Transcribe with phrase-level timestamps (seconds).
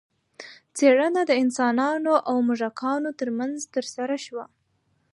[0.75, 4.45] څېړنه د انسانانو او موږکانو ترمنځ ترسره شوه.